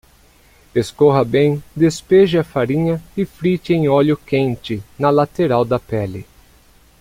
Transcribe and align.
Escorra 0.73 1.23
bem, 1.23 1.63
despeje 1.75 2.35
a 2.39 2.43
farinha 2.43 2.99
e 3.15 3.23
frite 3.23 3.71
em 3.71 3.87
óleo 3.87 4.17
quente, 4.17 4.81
na 4.97 5.11
lateral 5.11 5.63
da 5.63 5.77
pele. 5.77 6.25